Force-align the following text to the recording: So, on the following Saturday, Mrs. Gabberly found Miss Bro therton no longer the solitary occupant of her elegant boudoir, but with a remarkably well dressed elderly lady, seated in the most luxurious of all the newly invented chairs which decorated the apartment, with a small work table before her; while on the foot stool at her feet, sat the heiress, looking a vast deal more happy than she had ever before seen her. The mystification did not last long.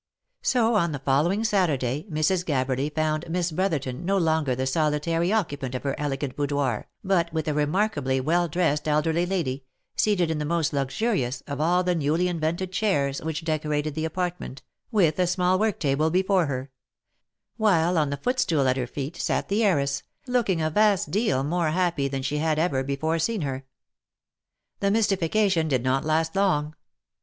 So, 0.41 0.73
on 0.73 0.93
the 0.93 0.97
following 1.05 1.43
Saturday, 1.43 2.07
Mrs. 2.09 2.43
Gabberly 2.43 2.89
found 2.89 3.29
Miss 3.29 3.51
Bro 3.51 3.69
therton 3.69 4.03
no 4.03 4.17
longer 4.17 4.55
the 4.55 4.65
solitary 4.65 5.31
occupant 5.31 5.75
of 5.75 5.83
her 5.83 5.93
elegant 5.99 6.35
boudoir, 6.35 6.87
but 7.03 7.31
with 7.31 7.47
a 7.47 7.53
remarkably 7.53 8.19
well 8.19 8.47
dressed 8.47 8.87
elderly 8.87 9.27
lady, 9.27 9.63
seated 9.95 10.31
in 10.31 10.39
the 10.39 10.43
most 10.43 10.73
luxurious 10.73 11.41
of 11.41 11.61
all 11.61 11.83
the 11.83 11.93
newly 11.93 12.27
invented 12.27 12.71
chairs 12.71 13.21
which 13.21 13.43
decorated 13.43 13.93
the 13.93 14.05
apartment, 14.05 14.63
with 14.89 15.19
a 15.19 15.27
small 15.27 15.59
work 15.59 15.79
table 15.79 16.09
before 16.09 16.47
her; 16.47 16.71
while 17.57 17.95
on 17.95 18.09
the 18.09 18.17
foot 18.17 18.39
stool 18.39 18.67
at 18.67 18.77
her 18.77 18.87
feet, 18.87 19.15
sat 19.15 19.49
the 19.49 19.63
heiress, 19.63 20.01
looking 20.25 20.63
a 20.63 20.71
vast 20.71 21.11
deal 21.11 21.43
more 21.43 21.69
happy 21.69 22.07
than 22.07 22.23
she 22.23 22.39
had 22.39 22.57
ever 22.57 22.83
before 22.83 23.19
seen 23.19 23.41
her. 23.41 23.65
The 24.79 24.89
mystification 24.89 25.67
did 25.67 25.83
not 25.83 26.03
last 26.03 26.35
long. 26.35 26.73